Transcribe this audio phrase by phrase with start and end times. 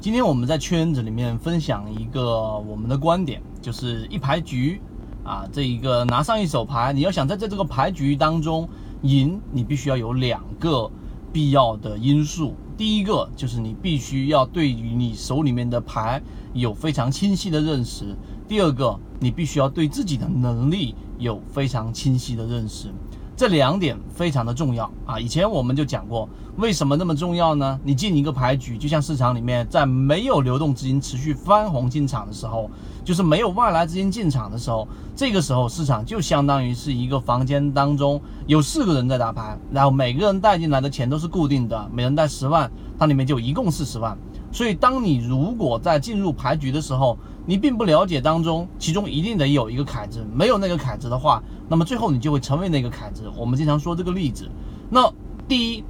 [0.00, 4.80] 今天我们在圈子里面分享一个我们的观点，就是一牌局
[5.24, 8.68] 啊，这一个拿上一手牌，你要想在在这个牌局当中
[9.02, 10.88] 赢，你必须要有两个
[11.32, 12.54] 必要的因素。
[12.76, 16.22] 第一个就是你必须要对于你手里面的牌
[16.52, 18.14] 有非常清晰的认识；
[18.46, 22.86] 第二个，你必须要对自己的能力有非常清晰的认识。
[23.38, 25.20] 这两点非常的重要啊！
[25.20, 27.78] 以前我们就讲过，为什么那么重要呢？
[27.84, 32.68] 你进一个牌局，就像市场里面在没有流动资金持续翻红进场的时候，
[33.04, 42.68] 就是没有外来资金进场的时候，这个时候市场就相当于是一个房间当中有四个人在打牌，然后每个人带进来的钱都是固定的，每人带十万，
[42.98, 44.18] 它里面就一共四十万。
[44.50, 53.24] 所以，当你如果在进入牌局的时候，你并不了解当中，其中一定得有一个凯子，没有那个凯子的话，那么最后你就会成为那个凯子。
[53.36, 54.48] 我们经常说这个例子。
[54.90, 55.12] 那
[55.46, 55.84] 第一，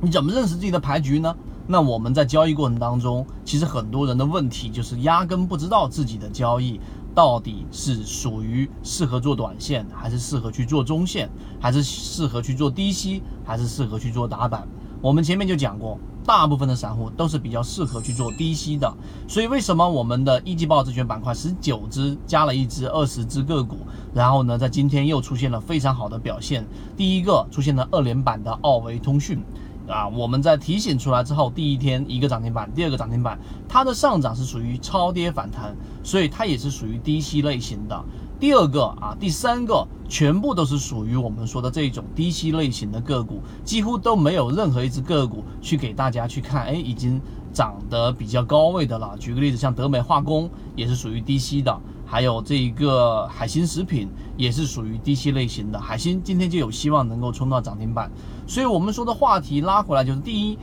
[0.00, 1.36] 你怎么认识自己的牌局呢？
[1.66, 6.80] 那我们在交易过程当中，其实很多人的问题就是压根不知道自己的交易
[7.14, 11.28] 到底是属于适合做短线，还是适合去做中线，
[11.60, 14.66] 还是适合去做低吸，还是适合去做打板。
[15.00, 15.98] 我们前面就讲过。
[16.24, 18.92] 大部分的散户都是比较适合去做低吸的，
[19.26, 23.78] 所以为什么我们的一季报证券板块十九只加了一只二十只个股，
[24.14, 26.64] 然后呢，在今天又出现了非常好的表现。
[26.96, 29.42] 第一个出现了二连板的奥维通讯，
[29.90, 33.38] 啊，我们在提醒出来之后，第一天一个涨停板，第二个涨停板，
[33.68, 38.04] 它的上涨是属于超跌反弹，所以它也是属于低吸类型的。
[38.38, 47.20] 第二个啊，第三个全部都是属于我们说的这种低吸类型的个股，几乎都没有任何一只个股去给大家去看，哎，已经
[47.52, 49.14] 涨得比较高位的了。
[49.18, 51.78] 举个例子，像德美化工也是属于低吸的，
[52.10, 55.78] 还有这一个海星食品也是属于低息类型的。
[55.78, 58.10] 海星今天就有希望能够冲到涨停板。
[58.48, 60.58] 所以我们说的话题拉回来就是第一，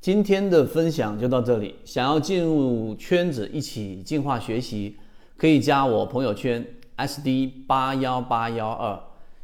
[0.00, 1.76] 今天的分享就到这里。
[1.84, 4.96] 想要进入圈子一起进化学习。
[5.36, 8.98] 可以加我朋友圈 SD 八幺八幺二，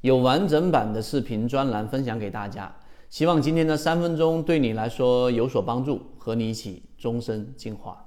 [0.00, 2.74] 有完整版的视频专栏分享给大家。
[3.08, 8.05] 希望今天的三分钟对你来说有所帮助，和你一起终身进化。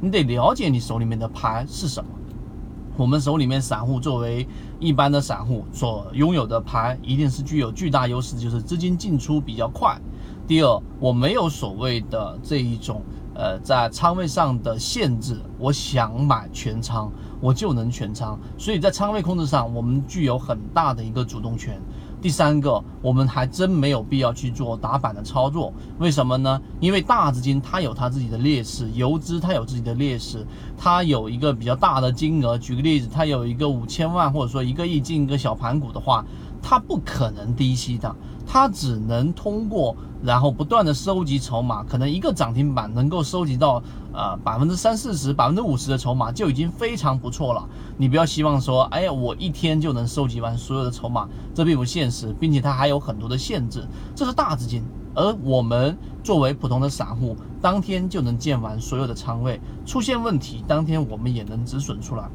[0.00, 2.10] 你得了解你手里面的牌是什么。
[2.96, 4.46] 我们手里面散户作为
[4.78, 9.98] 一般的散户所拥有的牌，一定是具有巨大优势，就是资金进出比较快。
[10.46, 13.02] 第二，我没有所谓的这一种。
[13.34, 18.38] 呃，在仓位上的限制，我想买全仓，我就能全仓。
[18.56, 21.78] 所以在仓位控制上，我们具有很大的一个主动权。
[22.20, 26.60] 第三个，我们还真没有必要去做打板的操作，为什么呢？
[26.80, 30.44] 因为大资金它有它自己的劣势，游资它有自己的劣势，
[30.76, 32.58] 它有一个比较大的金额。
[32.58, 36.24] 举个例子，它有一个五千万或者说一个亿进一个小盘股的话。
[36.68, 38.12] 它不可能低吸的，
[38.44, 43.80] 它只能通过然后不断的收集筹码，可能一个涨停板能够收集到
[44.12, 47.64] 呃百分之三四十、百分之五十的筹码就已经非常不错了。
[47.96, 53.86] 你不要希望说，哎呀，我一天就能收集完所有的筹码，这并不现实，并且它还有很多的限制。
[54.16, 54.82] 这是大资金，
[55.14, 62.28] 而我们作为普通的散户，当天就能建完所有的仓位，出现问题，当天我们也能止损出来。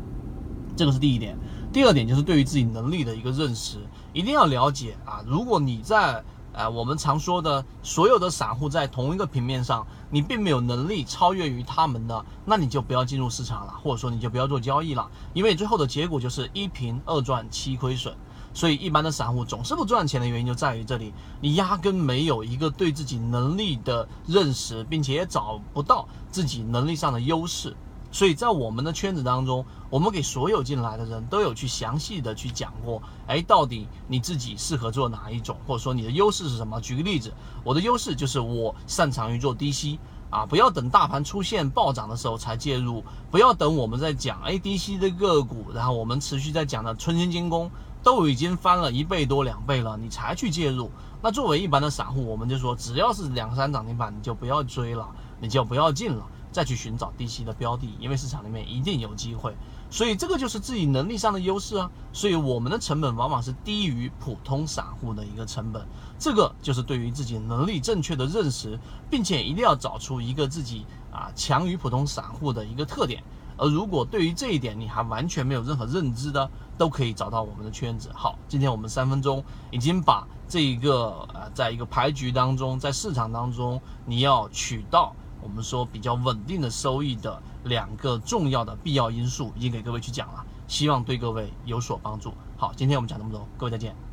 [0.73, 1.37] 这个是第一点，
[1.71, 3.77] 第二点就是对于自己能力的一个认识，
[4.11, 5.23] 一定要了解啊。
[5.25, 6.23] 如果你在
[6.53, 18.13] 呃我们常说的所有的散户在同一个平面上，你并没有能力超越于他们的，那你就不要进入市场了，或者说你就不要做交易了，因为最后的结果就是一平二赚七亏损。
[18.53, 27.73] 所以一般的散户总是不赚钱的原因就在于这里，你压根没有一个对自己能力的认识，并且也找不到自己能力上的优势。
[28.11, 36.79] 所以在我们的圈子当中，我们给所有进来的人都有去详细的去讲过，哎，到底你自己适合做哪一种，或者说你的优势是什么？
[36.79, 47.69] 举个例子，我的优势就是我擅长于做低吸啊，不要等大盘出现暴涨的时候才介入，不要等我们在讲哎低吸的个股，然后我们持续在讲的春天精工
[48.01, 50.89] 都已经翻了一倍多两倍了，你才去介入。
[51.21, 55.05] 那作为一般的散户，我们就说只要是两三涨停板，你就不要追了，
[55.41, 56.25] 你就不要进了。
[56.51, 59.55] 再去寻找低吸的标的，因为市场里面一定有机会，
[59.89, 61.89] 所以这个就是自己能力上的优势啊。
[62.11, 65.85] 所以我们的成本往往是低于普通散户的一个成本，
[66.19, 68.77] 这个就是对于自己能力正确的认识，
[69.09, 73.23] 并且一定要找出一个自己啊强于普通散户的一个特点。
[73.57, 78.09] 而如果对于这一点你还完全没有任何认知的，都可以找到我们的圈子。
[78.13, 85.15] 好，今天我们三分钟已经把这一个呃，在一个牌局当中，在市场当中你要取到。
[85.41, 92.33] 我们说比较稳定的收益的两个重要的必要因素，已经给各位去讲了，希望对各位有所帮助。
[92.57, 94.10] 好，今天我们讲这么多，各位再见。